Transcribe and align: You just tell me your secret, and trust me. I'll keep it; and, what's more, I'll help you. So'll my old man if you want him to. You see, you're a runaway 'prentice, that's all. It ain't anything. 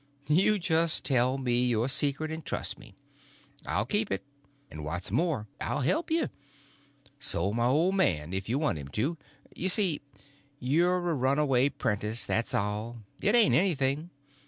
You 0.27 0.57
just 0.57 1.03
tell 1.03 1.37
me 1.37 1.67
your 1.67 1.87
secret, 1.87 2.31
and 2.31 2.43
trust 2.43 2.79
me. 2.79 2.95
I'll 3.67 3.85
keep 3.85 4.09
it; 4.11 4.23
and, 4.71 4.83
what's 4.83 5.11
more, 5.11 5.45
I'll 5.59 5.81
help 5.81 6.09
you. 6.09 6.29
So'll 7.19 7.53
my 7.53 7.67
old 7.67 7.93
man 7.93 8.33
if 8.33 8.49
you 8.49 8.57
want 8.57 8.79
him 8.79 8.87
to. 8.87 9.15
You 9.55 9.69
see, 9.69 10.01
you're 10.59 11.11
a 11.11 11.13
runaway 11.13 11.69
'prentice, 11.69 12.25
that's 12.25 12.55
all. 12.55 13.03
It 13.21 13.35
ain't 13.35 13.53
anything. 13.53 14.09